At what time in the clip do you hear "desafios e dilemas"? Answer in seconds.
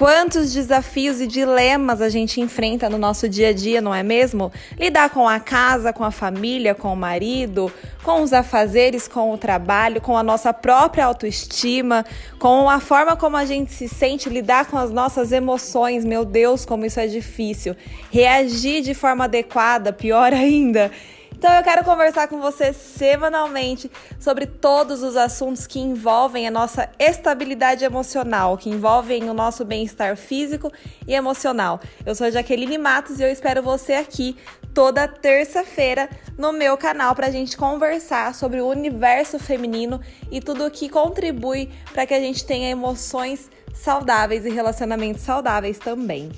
0.54-2.00